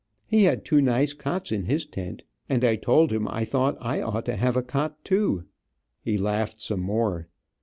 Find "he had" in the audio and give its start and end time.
0.25-0.65